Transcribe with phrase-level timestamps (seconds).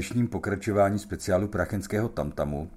[0.00, 2.70] dnešním pokračování speciálu Prachenského tamtamu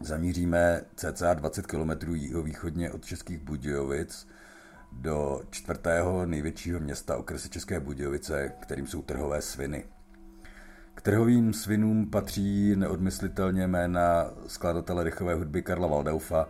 [0.00, 4.28] zamíříme cca 20 km jihovýchodně od Českých Budějovic
[4.92, 9.84] do čtvrtého největšího města okresy České Budějovice, kterým jsou trhové sviny.
[10.94, 16.48] K trhovým svinům patří neodmyslitelně jména skladatele rychové hudby Karla Valdaufa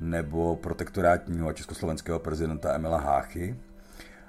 [0.00, 3.56] nebo protektorátního a československého prezidenta Emila Háchy,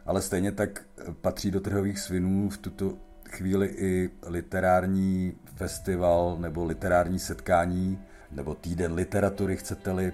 [0.06, 0.86] ale stejně tak
[1.22, 8.00] patří do trhových svinů v tuto chvíli i literární festival nebo literární setkání
[8.32, 10.14] nebo týden literatury, chcete-li,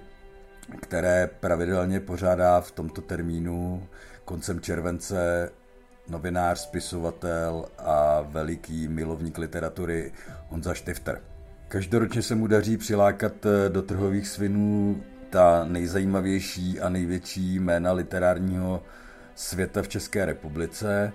[0.82, 3.88] které pravidelně pořádá v tomto termínu
[4.26, 5.50] koncem července
[6.10, 10.12] novinář, spisovatel a veliký milovník literatury
[10.50, 11.22] Honza Štifter.
[11.68, 13.34] Každoročně se mu daří přilákat
[13.70, 18.84] do trhových svinů ta nejzajímavější a největší jména literárního
[19.36, 21.14] světa v České republice.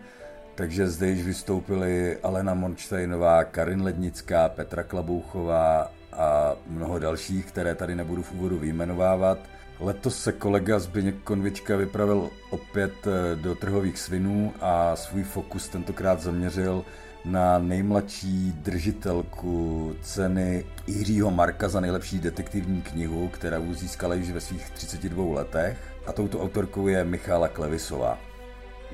[0.55, 7.95] Takže zde již vystoupili Alena Monštejnová, Karin Lednická, Petra Klabouchová a mnoho dalších, které tady
[7.95, 9.39] nebudu v úvodu vyjmenovávat.
[9.81, 16.21] Letos se kolega Zbyněk Konvička vypravil opět eh, do trhových svinů a svůj fokus tentokrát
[16.21, 16.85] zaměřil
[17.25, 24.71] na nejmladší držitelku ceny Jiřího Marka za nejlepší detektivní knihu, kterou získala již ve svých
[24.71, 25.79] 32 letech.
[26.07, 28.32] A touto autorkou je Michála Klevisová.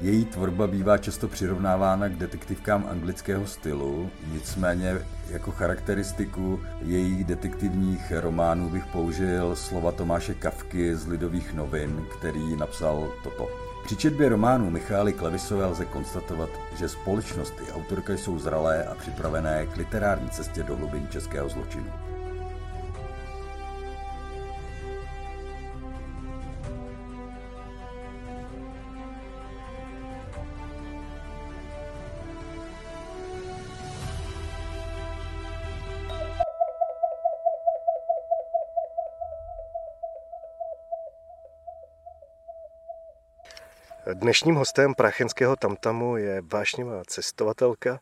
[0.00, 4.98] Její tvorba bývá často přirovnávána k detektivkám anglického stylu, nicméně
[5.30, 13.12] jako charakteristiku jejich detektivních románů bych použil slova Tomáše Kavky z Lidových novin, který napsal
[13.24, 13.48] toto.
[13.84, 19.66] Při četbě románu Michály Klevisové lze konstatovat, že společnost i autorka jsou zralé a připravené
[19.66, 21.92] k literární cestě do hlubin českého zločinu.
[44.14, 48.00] Dnešním hostem Prachenského tamtamu je vášnivá cestovatelka,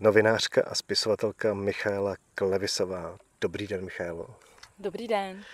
[0.00, 3.18] novinářka a spisovatelka Michaela Klevisová.
[3.40, 4.34] Dobrý den, Michaelo.
[4.78, 5.44] Dobrý den.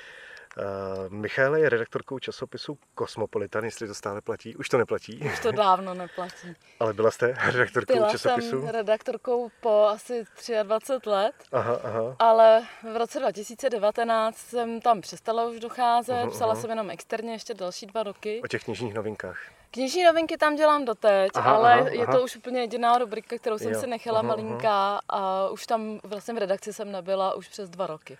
[0.56, 4.56] Uh, Michaela je redaktorkou časopisu Kosmopolitan, jestli to stále platí.
[4.56, 5.20] Už to neplatí.
[5.32, 6.54] Už to dávno neplatí.
[6.81, 8.50] Ale byla jste redaktorkou byla časopisu?
[8.50, 10.25] Byla jsem redaktorkou po asi
[10.62, 12.16] 23 let, aha, aha.
[12.19, 16.60] ale v roce 2019 jsem tam přestala už docházet, uh-huh, psala uh-huh.
[16.60, 18.41] jsem jenom externě ještě další dva roky.
[18.44, 19.38] O těch knižních novinkách.
[19.70, 22.12] Knižní novinky tam dělám doteď, aha, ale aha, je aha.
[22.12, 23.81] to už úplně jediná rubrika, kterou jsem jo.
[23.81, 25.00] si nechala aha, malinká aha.
[25.08, 28.19] a už tam vlastně v redakci jsem nebyla už přes dva roky.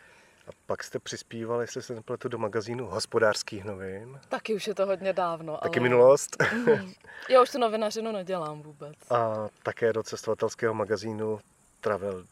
[0.49, 4.21] A pak jste přispíval, jestli se nepletu, do magazínu hospodářských novin.
[4.29, 5.59] Taky už je to hodně dávno.
[5.63, 5.89] Taky ale...
[5.89, 6.37] minulost.
[6.53, 6.93] Mm.
[7.29, 8.95] Já už tu novinařinu nedělám vůbec.
[9.11, 11.41] A také do cestovatelského magazínu
[11.81, 12.25] Travel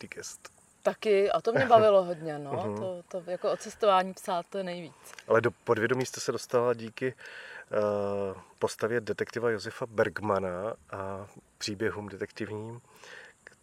[0.00, 0.48] Digest.
[0.82, 2.52] Taky, a to mě bavilo hodně, no.
[2.52, 2.78] Uh-huh.
[2.78, 4.94] To, to jako o cestování psát to je nejvíc.
[5.28, 11.26] Ale do podvědomí jste se dostala díky uh, postavě detektiva Josefa Bergmana a
[11.58, 12.80] příběhům detektivním,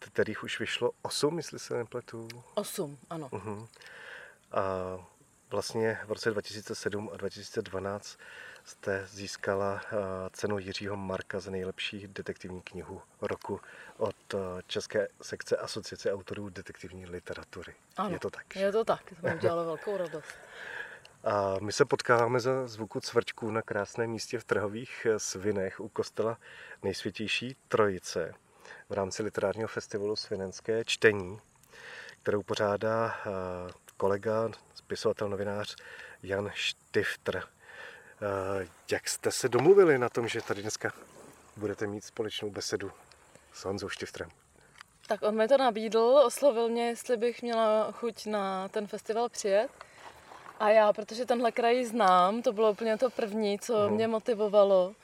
[0.06, 2.28] kterých už vyšlo osm, jestli se nepletu.
[2.54, 3.28] Osm, ano.
[3.28, 3.68] Uh-huh.
[4.52, 4.62] A
[5.50, 8.18] vlastně v roce 2007 a 2012
[8.64, 9.96] jste získala eh,
[10.32, 13.60] cenu Jiřího Marka za nejlepší detektivní knihu roku
[13.96, 17.74] od eh, České sekce Asociace autorů detektivní literatury.
[17.96, 18.56] Ano, je to tak?
[18.56, 20.34] Je to tak, to mi udělalo velkou radost.
[21.24, 25.88] A my se potkáváme za zvuku cvrčků na krásném místě v Trhových eh, Svinech u
[25.88, 26.38] kostela
[26.82, 28.34] nejsvětější Trojice
[28.92, 31.40] v rámci literárního festivalu Svinenské čtení,
[32.22, 33.14] kterou pořádá
[33.96, 35.76] kolega, spisovatel, novinář
[36.22, 37.42] Jan Štifter.
[37.42, 40.92] Eh, jak jste se domluvili na tom, že tady dneska
[41.56, 42.92] budete mít společnou besedu
[43.52, 44.30] s Honzou Štiftrem?
[45.06, 49.70] Tak on mi to nabídl, oslovil mě, jestli bych měla chuť na ten festival přijet.
[50.60, 53.90] A já, protože tenhle kraj znám, to bylo úplně to první, co uh-huh.
[53.90, 54.94] mě motivovalo,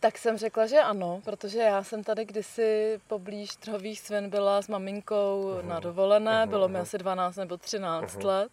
[0.00, 4.68] tak jsem řekla, že ano, protože já jsem tady kdysi poblíž Trhových svin byla s
[4.68, 5.66] maminkou uh-huh.
[5.66, 6.48] na dovolené, uh-huh.
[6.48, 8.24] bylo mi asi 12 nebo 13 uh-huh.
[8.24, 8.52] let.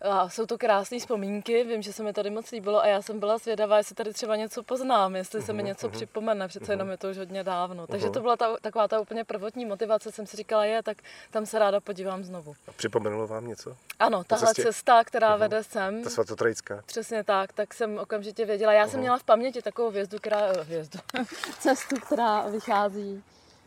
[0.00, 3.20] A jsou to krásné vzpomínky, vím, že se mi tady moc líbilo a já jsem
[3.20, 5.96] byla zvědavá, jestli tady třeba něco poznám, jestli se mi mhm, něco mhm.
[5.96, 6.90] připomene, přece jenom mhm.
[6.90, 7.86] je to už hodně dávno.
[7.86, 10.96] Takže to byla ta, taková ta úplně prvotní motivace, jsem si říkala, je, tak
[11.30, 12.54] tam se ráda podívám znovu.
[12.68, 13.76] A připomenulo vám něco?
[13.98, 16.02] Ano, tahle cesta, která vede sem.
[16.02, 16.82] Ta svatotrajská.
[16.86, 18.72] Přesně tak, tak jsem okamžitě věděla.
[18.72, 20.98] Já jsem měla v paměti takovou vězdu, která, vězdu,
[21.58, 23.22] cestu, která vychází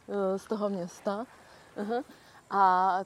[0.07, 1.25] uh, z toho města.
[1.77, 2.03] Uh-huh.
[2.49, 2.99] A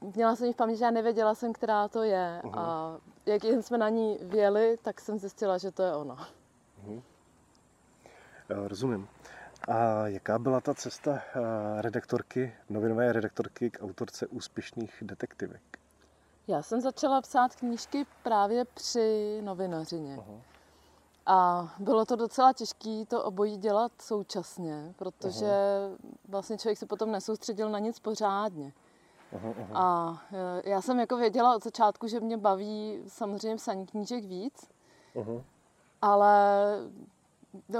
[0.00, 2.40] měla jsem ji v paměti, já nevěděla jsem, která to je.
[2.44, 2.58] Uh-huh.
[2.58, 2.96] A
[3.26, 6.28] jak jen jsme na ní věli, tak jsem zjistila, že to je ona.
[6.86, 7.02] Uh-huh.
[8.48, 9.08] Já rozumím.
[9.68, 11.22] A jaká byla ta cesta
[11.80, 15.62] redaktorky, novinové redaktorky k autorce úspěšných detektivek?
[16.48, 20.18] Já jsem začala psát knížky právě při novinařině.
[21.26, 25.96] A bylo to docela těžké to obojí dělat současně, protože uh-huh.
[26.28, 28.72] vlastně člověk se potom nesoustředil na nic pořádně.
[29.74, 34.70] A e, já jsem jako věděla od začátku, že mě baví samozřejmě psaní knížek víc,
[35.14, 35.42] uh-huh.
[36.02, 36.32] ale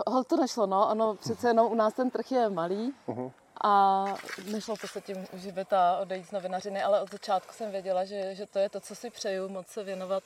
[0.06, 3.32] hol to nešlo, no, ono přece jenom u nás ten trh je malý uh-huh.
[3.64, 4.04] a
[4.50, 8.34] nešlo to se tím uživit a odejít z novinařiny, ale od začátku jsem věděla, že,
[8.34, 10.22] že to je to, co si přeju, moc se věnovat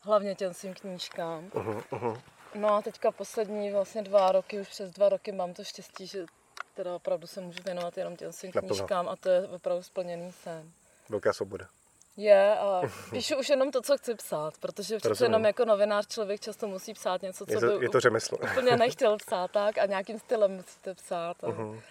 [0.00, 1.48] hlavně těm svým knížkám.
[1.48, 2.20] Uh-huh.
[2.54, 6.26] No a teďka poslední vlastně dva roky, už přes dva roky mám to štěstí, že
[6.74, 10.72] teda opravdu se můžu věnovat jenom těm svým knížkám a to je opravdu splněný sen.
[11.08, 11.68] Velká svoboda.
[12.16, 16.40] Je a píšu už jenom to, co chci psát, protože přece jenom jako novinář člověk
[16.40, 18.38] často musí psát něco, co je to, by je to řemeslo.
[18.52, 21.44] úplně nechtěl psát tak a nějakým stylem musíte psát.
[21.44, 21.46] A...
[21.46, 21.82] Uh-huh.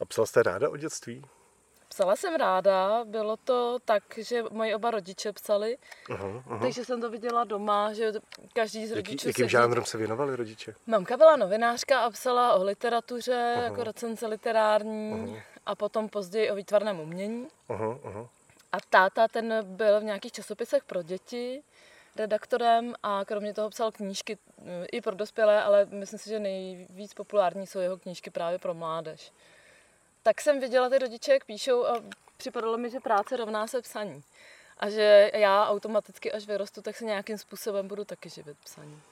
[0.00, 1.24] a psal jste ráda o dětství?
[1.96, 5.78] Psala jsem ráda, bylo to tak, že moji oba rodiče psali,
[6.08, 6.60] uh-huh, uh-huh.
[6.60, 8.12] takže jsem to viděla doma, že
[8.52, 10.74] každý z rodičů Jaký, Jakým žánrem se věnovali rodiče?
[10.86, 13.62] Mamka byla novinářka a psala o literatuře, uh-huh.
[13.62, 15.42] jako recenze literární uh-huh.
[15.66, 17.48] a potom později o výtvarném umění.
[17.68, 18.28] Uh-huh, uh-huh.
[18.72, 21.62] A táta ten byl v nějakých časopisech pro děti
[22.16, 24.38] redaktorem a kromě toho psal knížky
[24.92, 29.32] i pro dospělé, ale myslím si, že nejvíc populární jsou jeho knížky právě pro mládež
[30.26, 32.02] tak jsem viděla ty rodiče, jak píšou a
[32.36, 34.22] připadalo mi, že práce rovná se psaní.
[34.78, 39.02] A že já automaticky, až vyrostu, tak se nějakým způsobem budu taky živit psaní.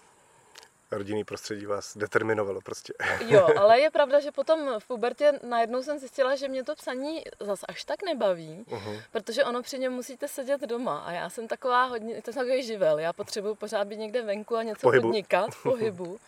[0.91, 2.93] Rodinný prostředí vás determinovalo prostě.
[3.27, 7.25] Jo, ale je pravda, že potom v pubertě najednou jsem zjistila, že mě to psaní
[7.41, 9.03] zas až tak nebaví, uh-huh.
[9.13, 12.63] protože ono při něm musíte sedět doma a já jsem taková hodně, to je takový
[12.63, 15.09] živel, já potřebuji pořád být někde venku a něco pohybu.
[15.09, 16.21] podnikat v pohybu.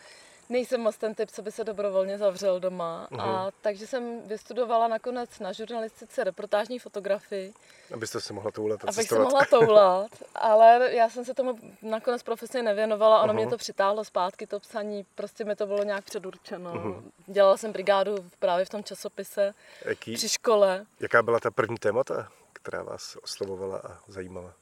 [0.49, 3.07] Nejsem moc ten typ, co by se dobrovolně zavřel doma.
[3.11, 3.21] Uh-huh.
[3.21, 7.53] A takže jsem vystudovala nakonec na žurnalistice reportážní fotografii.
[7.93, 12.23] Abyste se mohla toulat a Abych se mohla toulat, ale já jsem se tomu nakonec
[12.23, 13.21] profesně nevěnovala.
[13.21, 13.35] Ono uh-huh.
[13.35, 16.73] mě to přitáhlo zpátky, to psaní, prostě mi to bylo nějak předurčeno.
[16.73, 17.03] Uh-huh.
[17.25, 19.53] Dělala jsem brigádu právě v tom časopise
[19.85, 20.85] Jaký, při škole.
[20.99, 24.53] Jaká byla ta první témata, která vás oslovovala a zajímala?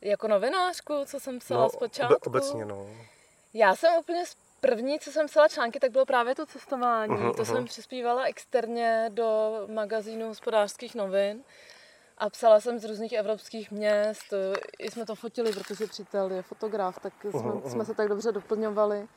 [0.00, 2.16] Jako novinářku, co jsem psala no, zpočátku?
[2.26, 2.86] Obecně, no.
[3.54, 4.24] Já jsem úplně
[4.66, 7.14] První, co jsem psala články, tak bylo právě to cestování.
[7.14, 7.54] Uh-huh, to uh-huh.
[7.54, 11.42] jsem přispívala externě do magazínu hospodářských novin
[12.18, 14.34] a psala jsem z různých evropských měst.
[14.78, 18.32] I jsme to fotili, protože přítel je fotograf, tak jsme, uh-huh, jsme se tak dobře
[18.32, 19.08] doplňovali.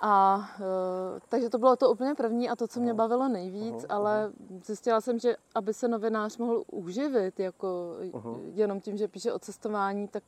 [0.00, 3.94] A uh, takže to bylo to úplně první a to, co mě bavilo nejvíc, uh-huh,
[3.94, 4.32] ale
[4.64, 8.40] zjistila jsem, že aby se novinář mohl uživit jako uh-huh.
[8.54, 10.22] jenom tím, že píše o cestování, tak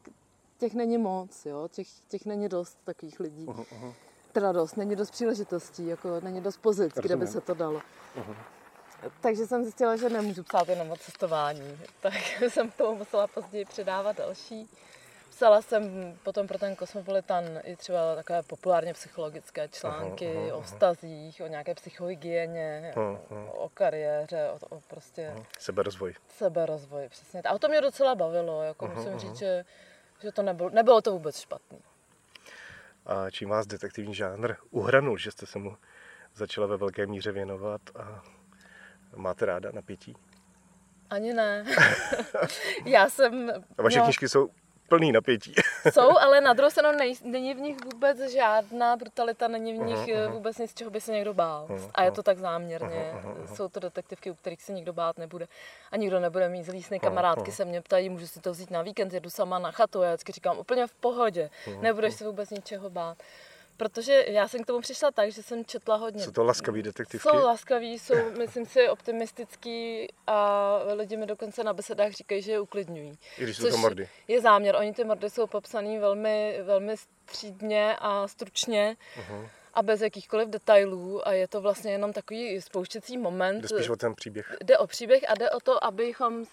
[0.58, 1.68] těch není moc, jo?
[1.68, 3.46] Těch, těch není dost takových lidí.
[3.46, 3.94] Uh-huh
[4.32, 7.06] teda dost, není dost příležitostí, jako není dost pozic, Rozumím.
[7.06, 7.80] kde by se to dalo.
[8.16, 8.36] Uh-huh.
[9.20, 12.14] Takže jsem zjistila, že nemůžu psát jenom o cestování, tak
[12.48, 14.68] jsem k tomu musela později přidávat další.
[15.30, 20.58] Psala jsem potom pro ten Kosmopolitan i třeba takové populárně psychologické články uh-huh, uh-huh.
[20.58, 23.50] o stazích, o nějaké psychohygieně, uh-huh.
[23.52, 25.32] o kariéře, o, o prostě...
[25.36, 25.44] Uh-huh.
[25.58, 26.14] Seberozvoj.
[26.28, 27.42] Seberozvoj, přesně.
[27.42, 29.18] A to mě docela bavilo, jako uh-huh, musím uh-huh.
[29.18, 29.64] říct, že,
[30.22, 31.78] že to nebylo, nebylo to vůbec špatný
[33.06, 35.76] a čím vás detektivní žánr uhranul, že jste se mu
[36.34, 38.22] začala ve velké míře věnovat a
[39.16, 40.16] máte ráda napětí?
[41.10, 41.64] Ani ne.
[42.84, 43.50] Já jsem...
[43.78, 44.50] A vaše no, knižky jsou
[44.90, 45.54] plný napětí.
[45.90, 49.96] Jsou, ale na druhou stranu nej, není v nich vůbec žádná brutalita, není v nich
[49.96, 51.66] uh-huh, vůbec nic, čeho by se někdo bál.
[51.70, 53.12] Uh-huh, a je to tak záměrně.
[53.14, 55.46] Uh-huh, Jsou to detektivky, u kterých se nikdo bát nebude.
[55.90, 57.00] A nikdo nebude mít zlý sny.
[57.00, 60.02] Kamarádky se mě ptají, můžu si to vzít na víkend, jedu sama na chatu.
[60.02, 63.18] Já vždycky říkám, úplně v pohodě, nebudeš se vůbec ničeho bát.
[63.80, 66.24] Protože já jsem k tomu přišla tak, že jsem četla hodně.
[66.24, 67.28] Jsou to laskaví detektivky?
[67.28, 72.60] Jsou laskaví, jsou, myslím si, optimistický a lidi mi dokonce na besedách říkají, že je
[72.60, 73.18] uklidňují.
[73.38, 74.08] I když jsou to mordy.
[74.28, 74.76] Je záměr.
[74.76, 78.96] Oni ty mordy jsou popsaný velmi, velmi střídně a stručně.
[79.16, 83.60] Uh-huh a bez jakýchkoliv detailů a je to vlastně jenom takový spouštěcí moment.
[83.60, 84.56] Jde spíš o ten příběh.
[84.64, 86.44] Jde o příběh a jde o to, abychom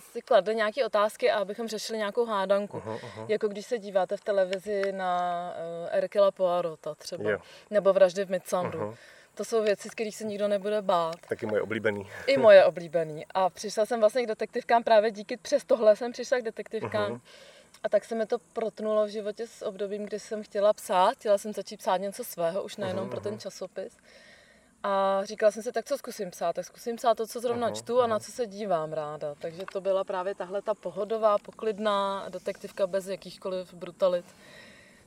[0.00, 2.78] si kladli nějaké otázky a abychom řešili nějakou hádanku.
[2.78, 3.26] Uh-huh, uh-huh.
[3.28, 7.42] Jako když se díváte v televizi na uh, Erkela Poirota třeba, yeah.
[7.70, 8.80] nebo Vraždy v Midsandru.
[8.80, 8.96] Uh-huh.
[9.34, 11.16] To jsou věci, z kterých se nikdo nebude bát.
[11.28, 12.10] Taky moje oblíbený.
[12.26, 13.26] I moje oblíbený.
[13.34, 17.12] A přišla jsem vlastně k detektivkám právě díky, přes tohle jsem přišla k detektivkám.
[17.12, 17.20] Uh-huh.
[17.82, 21.14] A tak se mi to protnulo v životě s obdobím, kdy jsem chtěla psát.
[21.14, 23.10] Chtěla jsem začít psát něco svého, už nejenom uh-huh.
[23.10, 23.96] pro ten časopis.
[24.82, 26.52] A říkala jsem si, tak co zkusím psát?
[26.52, 29.34] Tak zkusím psát to, co zrovna uh-huh, čtu a na co se dívám ráda.
[29.34, 34.24] Takže to byla právě tahle ta pohodová, poklidná detektivka bez jakýchkoliv brutalit,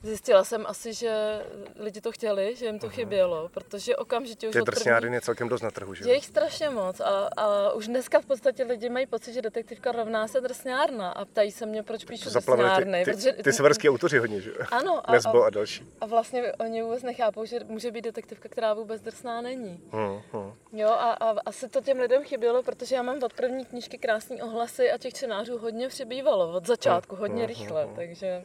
[0.03, 1.41] Zjistila jsem asi, že
[1.79, 5.61] lidi to chtěli, že jim to chybělo, protože okamžitě už Ty drsňárin je celkem dost
[5.61, 6.09] na trhu, že?
[6.09, 9.91] Je jich strašně moc a, a už dneska v podstatě lidi mají pocit, že detektivka
[9.91, 13.05] rovná se drsňárna a ptají se mě, proč píšu drsňárny.
[13.05, 14.51] ty, protože- ty, ty severský autoři hodně, že?
[14.71, 15.85] Ano, a, Nesbo a, a další.
[16.01, 19.81] a vlastně oni vůbec nechápou, že může být detektivka, která vůbec drsná není.
[19.91, 20.53] Hmm, hmm.
[20.71, 24.41] Jo, a, a asi to těm lidem chybělo, protože já mám od první knížky krásný
[24.41, 28.43] ohlasy a těch čtenářů hodně přibývalo od začátku, hodně rychle, takže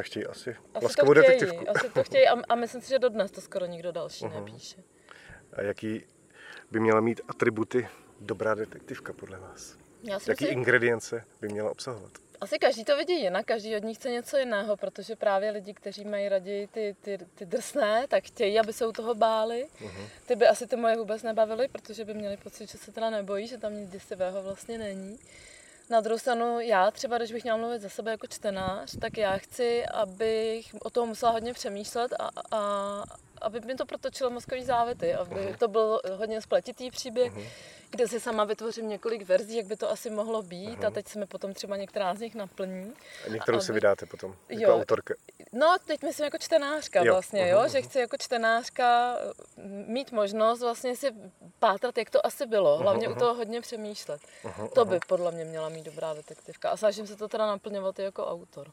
[0.00, 1.70] Tak chtějí asi, asi laskavou to chtějí, detektivku.
[1.70, 4.34] asi to chtějí a, a myslím si, že dodnes to skoro nikdo další Mhm.
[4.44, 4.76] nepíše.
[5.52, 6.04] A jaký
[6.70, 7.88] by měla mít atributy
[8.20, 9.76] dobrá detektivka podle vás?
[10.02, 12.12] Já si Jaký myslím, ingredience by měla obsahovat?
[12.40, 16.04] asi každý to vidí jinak, každý od nich chce něco jiného, protože právě lidi, kteří
[16.04, 19.66] mají raději ty, ty, ty drsné, tak chtějí, aby se u toho báli.
[19.80, 20.06] Mhm.
[20.26, 23.46] Ty by asi ty moje vůbec nebavily, protože by měli pocit, že se teda nebojí,
[23.46, 25.18] že tam nic děsivého vlastně není.
[25.90, 29.36] Na druhou stranu, já třeba, když bych měla mluvit za sebe jako čtenář, tak já
[29.38, 33.02] chci, abych o tom musela hodně přemýšlet a, a
[33.40, 37.32] aby mi to protočilo mozkový závity, aby to byl hodně spletitý příběh,
[37.90, 41.18] kde si sama vytvořím několik verzí, jak by to asi mohlo být a teď se
[41.18, 42.92] mi potom třeba některá z nich naplní.
[43.26, 44.76] A některou A si aby- vydáte potom, jako Jo.
[44.76, 45.14] autorka.
[45.52, 49.16] No, teď myslím jako čtenářka Jo, vlastně, jo, že chci jako čtenářka
[49.86, 51.12] mít možnost vlastně si
[51.58, 54.20] pátrat, jak to asi bylo, hlavně u toho hodně přemýšlet.
[54.74, 58.02] To by podle mě měla mít dobrá detektivka a snažím se to teda naplňovat i
[58.02, 58.70] jako autor.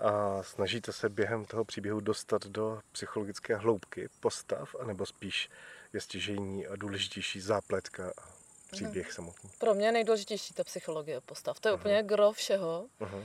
[0.00, 5.50] A snažíte se během toho příběhu dostat do psychologické hloubky postav, anebo spíš
[5.92, 8.22] je stěžejní a důležitější zápletka a
[8.70, 9.50] příběh samotný?
[9.58, 12.86] Pro mě je nejdůležitější ta psychologie postav, to je úplně gro všeho.
[13.00, 13.24] Mhm.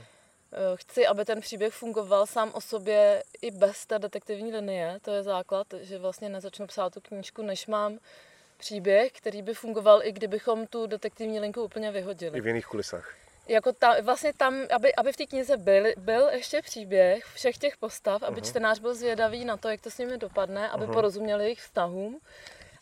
[0.52, 5.10] Eh, Chci, aby ten příběh fungoval sám o sobě i bez té detektivní linie, to
[5.10, 7.98] je základ, že vlastně nezačnu psát tu knížku, než mám
[8.56, 12.38] příběh, který by fungoval, i kdybychom tu detektivní linku úplně vyhodili.
[12.38, 13.25] I v jiných kulisách.
[13.48, 17.76] Jako ta, vlastně tam, aby, aby v té knize byl, byl ještě příběh všech těch
[17.76, 21.60] postav, aby čtenář byl zvědavý na to, jak to s nimi dopadne, aby porozuměl jejich
[21.60, 22.20] vztahům.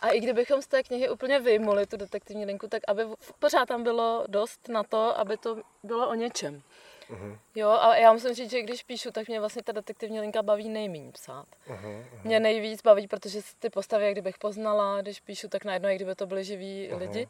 [0.01, 3.03] A i kdybychom z té knihy úplně vyjmuli tu detektivní linku, tak aby
[3.39, 6.63] pořád tam bylo dost na to, aby to bylo o něčem.
[7.55, 10.69] Jo, a já musím říct, že když píšu, tak mě vlastně ta detektivní linka baví
[10.69, 11.47] nejméně psát.
[12.25, 16.15] Mě nejvíc baví, protože ty postavy, jak kdybych poznala, když píšu, tak najednou, jak kdyby
[16.15, 17.29] to byly živí lidi.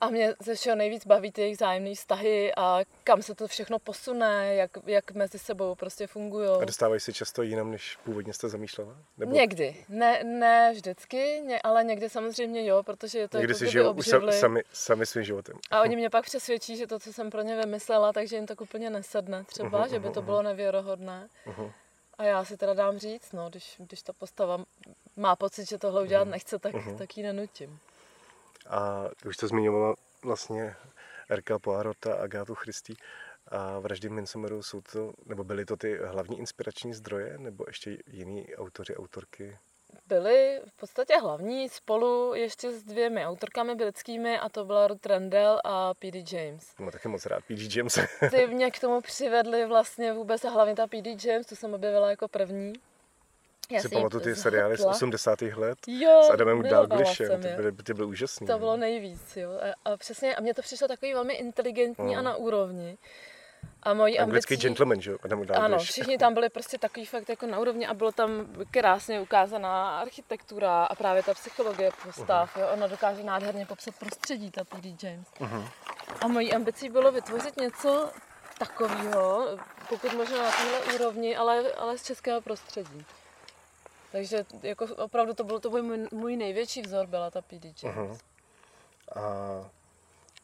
[0.00, 3.78] A mě ze všeho nejvíc baví ty jejich zájemné vztahy a kam se to všechno
[3.78, 6.48] posune, jak, jak mezi sebou prostě fungují.
[6.62, 8.96] A dostávají se často jinam, než původně jste zamýšlela?
[9.18, 13.58] Nebo Někdy, ne, ne vždycky, ně, ale někdy samozřejmě jo, protože je to někdy jako
[13.58, 14.32] si žijou obživli.
[14.32, 15.58] sami, sami svým životem?
[15.70, 18.60] A oni mě pak přesvědčí, že to, co jsem pro ně vymyslela, takže jim tak
[18.60, 21.28] úplně nesedne třeba, že by to bylo nevěrohodné.
[22.18, 24.64] A já si teda dám říct, no, když, když ta postava
[25.16, 27.78] má pocit, že tohle udělat nechce, tak, tak ji nenutím.
[28.68, 30.76] A už jste zmiňovala vlastně
[31.28, 32.94] Erka Poirota a Agátu Christy
[33.48, 37.98] a vraždy v Midsommeru jsou to, nebo byly to ty hlavní inspirační zdroje, nebo ještě
[38.06, 39.58] jiní autoři, autorky?
[40.06, 45.60] byli v podstatě hlavní spolu ještě s dvěmi autorkami britskými a to byla Ruth Rendell
[45.64, 46.24] a P.D.
[46.32, 46.74] James.
[46.78, 47.78] Mám taky moc rád P.G.
[47.78, 47.98] James.
[48.30, 51.16] Ty mě k tomu přivedli vlastně vůbec a hlavně ta P.D.
[51.24, 52.72] James, tu jsem objevila jako první.
[53.70, 54.92] Já si pamatuju ty seriály z zhltla.
[54.96, 55.42] 80.
[55.42, 58.46] let Jo, s Adamem Dalglishem, ty byly, ty byly úžasný.
[58.46, 59.50] To bylo nejvíc, jo.
[59.84, 62.98] A, a přesně, a mně to přišlo takový velmi inteligentní a na úrovni.
[63.82, 64.22] A mojí No.
[64.22, 64.66] Anglický ambicí...
[64.66, 65.18] gentleman, že jo?
[65.54, 70.00] Ano, všichni tam byli prostě takový fakt jako na úrovni a bylo tam krásně ukázaná
[70.00, 72.56] architektura a právě ta psychologie postav.
[72.56, 72.68] Jo?
[72.72, 74.96] Ona dokáže nádherně popsat prostředí, ta P.D.
[75.02, 75.26] James.
[76.20, 78.10] A mojí ambicí bylo vytvořit něco
[78.58, 79.46] takového,
[79.88, 83.04] pokud možno na téhle úrovni, ale, ale z českého prostředí.
[84.12, 87.74] Takže jako opravdu to byl to byl můj, můj největší vzor, byla ta P.D.
[87.82, 88.20] James.
[89.14, 89.70] A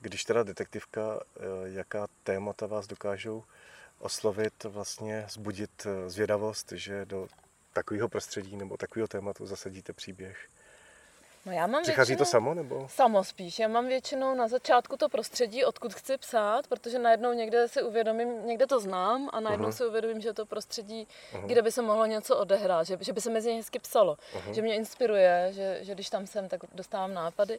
[0.01, 3.45] když teda detektivka, eh, jaká témata vás dokážou
[3.99, 7.29] oslovit, vlastně zbudit eh, zvědavost, že do
[7.73, 10.49] takového prostředí nebo takového tématu zasadíte příběh.
[11.47, 12.25] No já mám Přichází většinou...
[12.25, 12.87] to samo, nebo?
[12.91, 13.59] Samo spíš.
[13.59, 18.47] Já mám většinou na začátku to prostředí, odkud chci psát, protože najednou někde si uvědomím,
[18.47, 21.09] někde to znám a najednou si uvědomím, že je to prostředí,
[21.47, 24.17] kde by se mohlo něco odehrát, že, že by se mezi hezky psalo,
[24.53, 27.59] že mě inspiruje, že, že když tam jsem, tak dostávám nápady.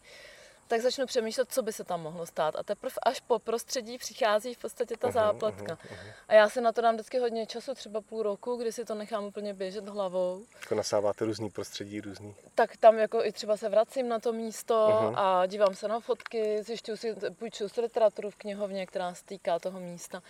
[0.67, 2.55] Tak začnu přemýšlet, co by se tam mohlo stát.
[2.55, 5.77] A teprve až po prostředí přichází v podstatě ta zápletka.
[6.27, 8.95] A já si na to dám vždycky hodně času, třeba půl roku, kdy si to
[8.95, 10.45] nechám úplně běžet hlavou.
[10.62, 12.36] Jako nasáváte různý prostředí, různý.
[12.55, 16.63] tak tam jako i třeba se vracím na to místo a dívám se na fotky,
[16.63, 20.21] zjišťuju si, půjčuju si literaturu v knihovně, která se týká toho místa.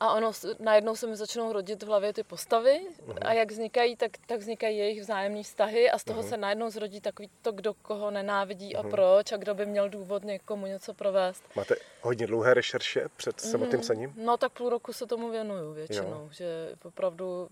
[0.00, 2.80] A ono najednou se mi začnou rodit v hlavě ty postavy
[3.20, 7.00] a jak vznikají, tak, tak vznikají jejich vzájemné vztahy a z toho se najednou zrodí
[7.00, 11.44] takový to, kdo koho nenávidí a proč a kdo by měl důvod někomu něco provést.
[11.56, 14.14] Máte hodně dlouhé rešerše před samotným psaním?
[14.16, 16.28] No tak půl roku se tomu věnuju většinou, jo.
[16.32, 17.48] že opravdu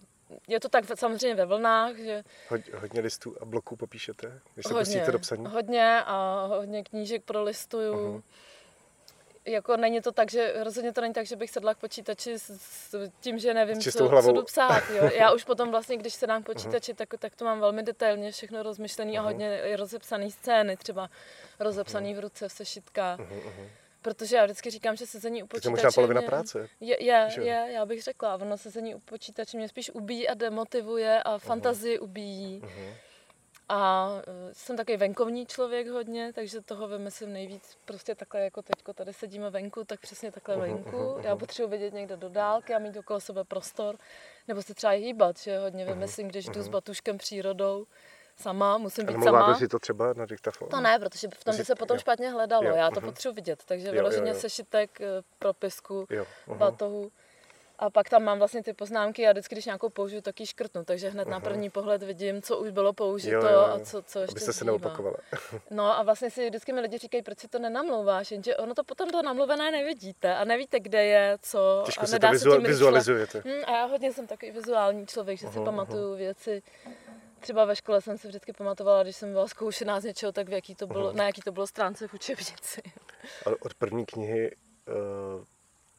[0.48, 4.74] je to tak samozřejmě ve vlnách, že Hod, hodně listů a bloků popíšete, když se
[4.74, 5.46] hodně, pustíte do psaní?
[5.46, 8.12] hodně a hodně knížek prolistuju.
[8.12, 8.22] Mhm.
[9.46, 12.50] Jako není to tak, že rozhodně to není tak, že bych sedla k počítači s,
[12.50, 13.90] s tím, že nevím, co,
[14.22, 14.82] co jdu psát.
[14.90, 15.10] Jo.
[15.14, 18.62] Já už potom vlastně, když sedám k počítači, tak, tak to mám velmi detailně všechno
[18.62, 21.10] rozmyšlené a hodně rozepsané scény, třeba
[21.60, 23.20] rozepsané v ruce v sešitkách.
[24.02, 25.70] Protože já vždycky říkám, že sezení u To je počítače...
[25.70, 26.68] možná polovina mě- práce.
[26.80, 28.34] Je, je, Že je, já bych řekla.
[28.34, 32.62] Ono sezení u počítače mě spíš ubíjí a demotivuje a fantazii ubíjí.
[33.68, 37.78] A eh, jsem takový venkovní člověk hodně, takže toho vymyslím nejvíc.
[37.84, 41.16] Prostě takhle, jako teďko tady sedíme venku, tak přesně takhle venku.
[41.20, 43.96] Já potřebuji vidět někde do dálky a mít okolo sebe prostor.
[44.48, 47.86] Nebo se třeba hýbat, že hodně vymyslím, když jdu s batuškem přírodou
[48.36, 49.54] sama, musím být sama.
[49.58, 50.68] si to třeba na diktafon?
[50.68, 52.00] To ne, protože v tom by se potom jo.
[52.00, 52.64] špatně hledalo.
[52.64, 54.40] Jo, Já to potřebuji vidět, takže Jo, vyloženě jo, jo.
[54.40, 55.06] sešitek, eh,
[55.38, 56.58] propisku, Jo, mhm.
[56.58, 57.12] batohu.
[57.78, 60.84] A pak tam mám vlastně ty poznámky a vždycky, když nějakou použiju, tak ji škrtnu.
[60.84, 63.36] Takže hned na první pohled vidím, co už bylo použito.
[63.36, 63.60] Jo, jo, jo.
[63.60, 65.16] a co, co ještě Abyste se neopakovala.
[65.70, 68.84] No a vlastně si vždycky mi lidi říkají, proč si to nenamlouváš, jenže ono to
[68.84, 72.44] potom to namluvené nevidíte a nevíte, kde je, co Těžko a si nedá to se
[72.44, 73.42] vizu- tím rychle- vizualizujete.
[73.44, 76.62] Hm, a já hodně jsem takový vizuální člověk, že si Aha, pamatuju věci.
[77.40, 80.52] Třeba ve škole jsem si vždycky pamatovala, když jsem byla zkoušená z něčeho, tak v
[80.52, 82.82] jaký to bylo, na jaký to bylo stránce v učebnici.
[83.46, 84.56] Ale od první knihy
[84.88, 85.44] uh,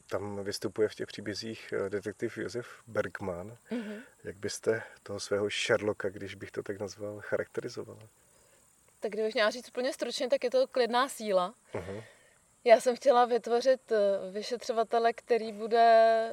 [0.08, 3.58] tam vystupuje v těch příbězích eh, detektiv Josef Bergman.
[3.72, 4.02] Mhm.
[4.24, 8.08] Jak byste toho svého Sherlocka, když bych to tak nazval, charakterizovala?
[9.00, 11.54] Tak kdybych měla říct úplně stručně, tak je to klidná síla.
[11.74, 12.04] Mhm.
[12.64, 16.30] Já jsem chtěla vytvořit eh, vyšetřovatele, který bude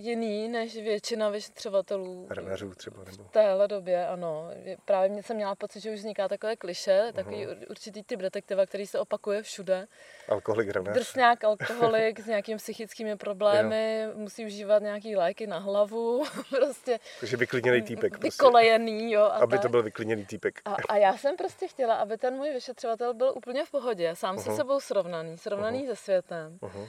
[0.00, 3.24] jiný než většina vyšetřovatelů Ranařů třeba, nebo...
[3.24, 4.50] v téhle době, ano.
[4.84, 8.66] Právě mě jsem měla pocit, že už vzniká takové kliše, takový ur- určitý typ detektiva,
[8.66, 9.86] který se opakuje všude.
[10.28, 10.94] Alkoholik ranář.
[10.94, 17.82] Drsňák, alkoholik s nějakými psychickými problémy, musí užívat nějaký léky na hlavu, prostě Takže vyklidněný
[17.82, 18.18] týpek.
[18.18, 18.26] Prostě.
[18.26, 19.22] vykolejený, jo.
[19.22, 19.62] A Aby tak.
[19.62, 20.60] to byl vyklidněný týpek.
[20.64, 24.38] A, a já jsem prostě chtěla, aby ten můj vyšetřovatel byl úplně v pohodě, sám
[24.38, 24.56] se Aha.
[24.56, 26.58] sebou srovnaný, srovnaný se světem.
[26.62, 26.88] Uh-huh.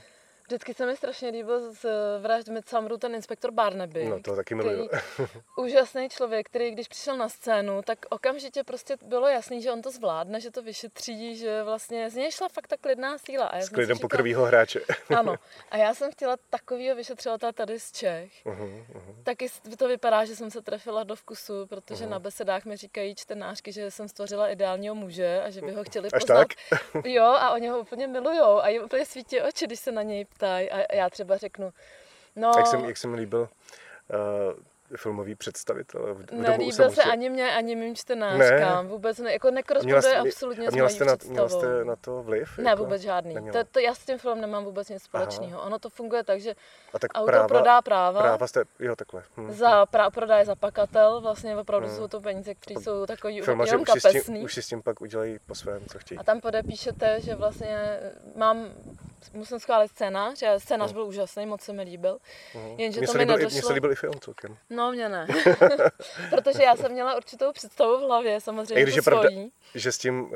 [0.52, 1.86] Vždycky se mi strašně líbil z
[2.20, 4.06] vražd Midsummeru ten inspektor Barnaby.
[4.06, 4.90] No, to taky miluju.
[5.58, 9.92] úžasný člověk, který když přišel na scénu, tak okamžitě prostě bylo jasný, že on to
[9.92, 13.46] zvládne, že to vyšetří, že vlastně z něj šla fakt ta klidná síla.
[13.48, 14.80] A já S klidem pokrvýho hráče.
[15.18, 15.36] Ano.
[15.72, 18.46] A já jsem chtěla takovýho vyšetřovatele tady z Čech.
[18.46, 19.24] Uh-huh, uh-huh.
[19.24, 23.72] Taky to vypadá, že jsem se trefila do vkusu, protože na besedách mi říkají čtenářky,
[23.72, 26.38] že jsem stvořila ideálního muže a že by ho chtěli Až poznat.
[26.38, 27.06] tak?
[27.06, 30.26] Jo, a oni ho úplně milujou a jim úplně svítí oči, když se na něj
[30.42, 30.72] ptají.
[30.72, 31.74] A já třeba řeknu,
[32.36, 34.54] no, Jak, jsem, jak jsem líbil uh,
[34.96, 37.02] filmový představitel v, v nelíbil se samotě.
[37.02, 38.88] ani mě, ani mým čtenářkám.
[38.88, 41.34] Vůbec ne, jako nekoresponduje absolutně a s měla mojí jste, na, představou.
[41.34, 42.58] měla jste na to vliv?
[42.58, 42.84] Ne, jako?
[42.84, 43.36] vůbec žádný.
[43.36, 43.64] Neměla.
[43.64, 45.62] To, to, já s tím filmem nemám vůbec nic společného.
[45.62, 46.56] Ono to funguje tak, že
[46.94, 49.24] A tak autor práva, prodá práva, práva jste, jo takhle.
[49.38, 49.52] Hm.
[49.52, 53.82] za pra, prodá za pakatel, vlastně opravdu jsou to peníze, které jsou takový Filmaři jenom
[53.82, 54.44] už si, s tím, kapesný.
[54.44, 56.18] už si s tím pak udělají po svém, co chtějí.
[56.20, 58.00] A tam podepíšete, že vlastně
[58.36, 58.66] mám,
[59.34, 62.18] musím schválit scénář, já scénář byl úžasný, moc se mi líbil,
[62.78, 63.68] jenže Mně to se, mi líbil, i- mně nedošlo.
[63.68, 64.58] se líbil i film celkem.
[64.70, 65.28] No, mě ne.
[66.30, 69.52] Protože já jsem měla určitou představu v hlavě, I samozřejmě když tu je pravda, svojí.
[69.76, 70.32] že s tím uh,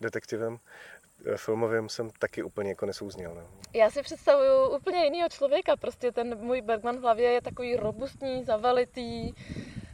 [0.00, 3.34] detektivem uh, filmovým jsem taky úplně jako nesouzněl.
[3.34, 3.42] No.
[3.74, 8.44] Já si představuju úplně jiného člověka, prostě ten můj Bergman v hlavě je takový robustní,
[8.44, 9.34] zavalitý,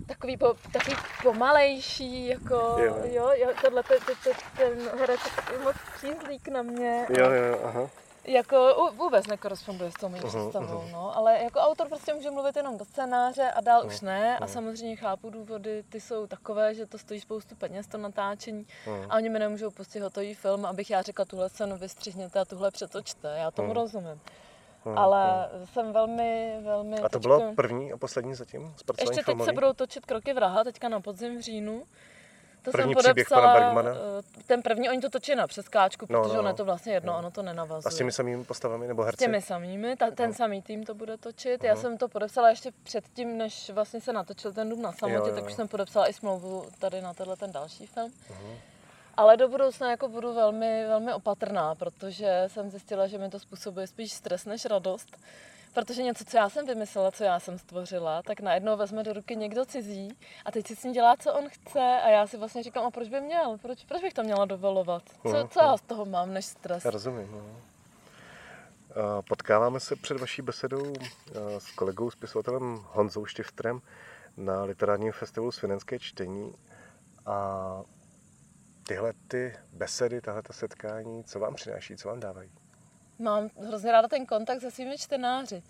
[0.08, 2.76] takový, po, takový pomalejší, jako, Jo.
[2.78, 5.20] jo, jo, jo tohle, te, te, te, ten herec
[5.52, 7.06] je moc přízlík na mě.
[7.18, 7.90] Jo, jo, aha.
[8.24, 12.56] Jako vůbec nekoresponduje s tou mojí Aha, představou, no, ale jako autor prostě může mluvit
[12.56, 16.87] jenom do scénáře a dál už ne a samozřejmě chápu důvody, ty jsou takové, že
[16.87, 19.06] to stojí spoustu peněz, to natáčení Aha.
[19.09, 22.70] a oni mi nemůžou pustit hotový film, abych já řekla, tuhle scénu vystřihněte a tuhle
[22.70, 23.74] přetočte, já tomu Aha.
[23.80, 24.20] rozumím.
[24.85, 26.96] Aha, Ale jsem velmi, velmi...
[26.98, 29.48] A to teďko- bylo první a poslední zatím Ještě teď filmový?
[29.48, 31.83] se budou točit Kroky vraha, teďka na podzim v říjnu.
[32.62, 33.90] To První jsem podepsala, pana Bergmana?
[33.90, 36.57] eh, ten první, oni to točí na přeskáčku, No, protože no, ono je no.
[36.57, 37.92] to vlastně jedno, ono to A nenavazuje.
[37.92, 39.25] s těmi samými postavami nebo S herci?
[39.25, 41.64] těmi samými, ta, ten samý tým to bude točit.
[41.64, 41.81] Já Aha.
[41.83, 45.35] jsem to podepsala ještě předtím, než vlastně se natočil ten dům na samotě, Jo, jo,
[45.35, 45.57] tak už jo.
[45.57, 48.12] jsem podepsala i smlouvu tady na tenhle ten další film.
[48.31, 48.55] Mhm.
[49.16, 53.87] Ale do budoucna jako budu velmi, velmi opatrná, protože jsem zjistila, že mi to způsobuje
[53.87, 55.16] spíš stres než radost.
[55.74, 59.37] Protože něco, co já jsem vymyslela, co já jsem stvořila, tak najednou vezme do ruky
[59.37, 62.62] někdo cizí a teď si s ním dělá, co on chce a já si vlastně
[62.62, 63.59] říkám, a proč by měl?
[63.59, 65.02] Proč, proč bych to měla dovolovat?
[65.22, 66.85] Co, co já z toho mám než stres?
[66.85, 67.30] Já rozumím.
[67.33, 69.22] No.
[69.28, 70.92] Potkáváme se před vaší besedou
[71.59, 73.80] s kolegou, spisovatelem Honzou Štiftrem
[74.37, 76.54] na literárním festivalu Svinenské čtení.
[77.26, 77.83] A
[78.87, 82.50] tyhle ty besedy, tahle ta setkání, co vám přináší, co vám dávají?
[83.20, 85.62] Mám hrozně ráda ten kontakt se svými čtenáři.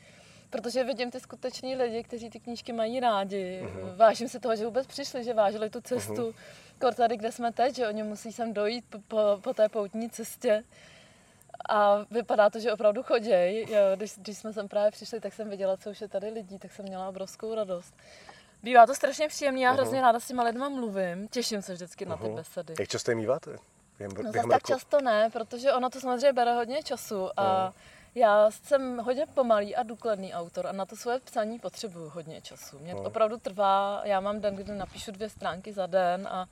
[0.51, 3.63] Protože vidím ty skuteční lidi, kteří ty knížky mají rádi.
[3.65, 3.97] Uh-huh.
[3.97, 6.13] Vážím se toho, že vůbec přišli, že vážili tu cestu.
[6.13, 6.35] Uh-huh.
[6.81, 10.11] Kor tady, kde jsme teď, že oni musí sem dojít po, po, po té poutní
[10.11, 10.65] cestě.
[11.69, 13.67] A vypadá to, že opravdu choděj.
[13.97, 16.73] Když, když jsme sem právě přišli, tak jsem viděla, co už je tady lidí, tak
[16.73, 17.95] jsem měla obrovskou radost.
[18.63, 19.75] Bývá to strašně příjemné, já uh-huh.
[19.75, 22.09] hrozně ráda s těma lidma mluvím, těším se vždycky uh-huh.
[22.09, 22.75] na ty besedy.
[22.79, 23.57] Jak často je míváte?
[24.01, 27.73] Během, no během tak často ne, protože ono to samozřejmě bere hodně času a uh-huh.
[28.15, 32.79] já jsem hodně pomalý a důkladný autor a na to svoje psaní potřebuju hodně času.
[32.79, 33.07] Mě uh-huh.
[33.07, 36.49] opravdu trvá, já mám den, kdy napíšu dvě stránky za den a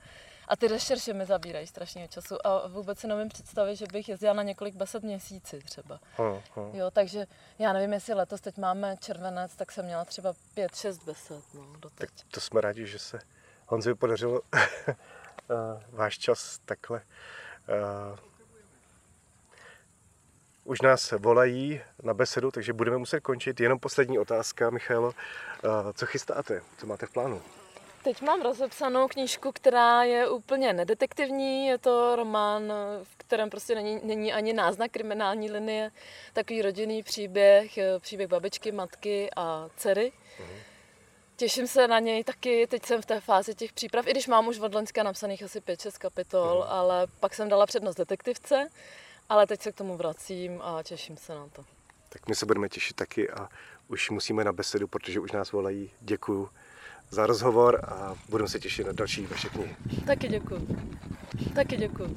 [0.49, 4.33] a ty rešerše mi zabírají strašně času a vůbec si nevím představit, že bych jezdila
[4.33, 5.99] na několik besed měsíci třeba.
[6.17, 6.75] Hmm, hmm.
[6.75, 7.27] Jo, takže
[7.59, 11.43] já nevím, jestli letos teď máme červenec, tak jsem měla třeba pět, šest besed.
[11.53, 12.09] No, doteď.
[12.09, 13.19] Tak to jsme rádi, že se
[13.67, 14.59] Honzi podařilo uh,
[15.97, 17.01] váš čas takhle.
[17.69, 18.17] Uh,
[20.63, 23.59] už nás volají na besedu, takže budeme muset končit.
[23.59, 25.07] Jenom poslední otázka, Michailo.
[25.07, 25.13] Uh,
[25.93, 26.61] co chystáte?
[26.77, 27.41] Co máte v plánu?
[28.03, 31.67] Teď mám rozepsanou knížku, která je úplně nedetektivní.
[31.67, 35.91] Je to román, v kterém prostě není, není ani náznak kriminální linie.
[36.33, 40.11] Takový rodinný příběh, příběh babičky, matky a dcery.
[40.39, 40.68] Mhm.
[41.39, 44.47] Těším se na něj taky, teď jsem v té fázi těch příprav, i když mám
[44.47, 46.71] už od Loňska napsaných asi 5-6 kapitol, mm.
[46.71, 48.69] ale pak jsem dala přednost detektivce,
[49.29, 51.65] ale teď se k tomu vracím a těším se na to.
[52.09, 53.49] Tak my se budeme těšit taky a
[53.87, 55.91] už musíme na besedu, protože už nás volají.
[56.01, 56.49] Děkuju
[57.09, 59.75] za rozhovor a budeme se těšit na další vaše knihy.
[60.05, 60.67] Taky děkuji.
[61.55, 62.15] Taky děkuji.